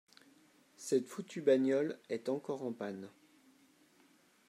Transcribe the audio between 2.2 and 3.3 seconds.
encore en panne.